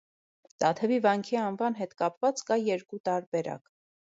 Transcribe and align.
Տաթևի 0.63 0.97
վանքի 1.03 1.37
անվան 1.43 1.77
հետ 1.81 1.93
կապված 2.01 2.43
կա 2.49 2.59
երկու 2.71 3.01
տարբերակ։ 3.11 3.71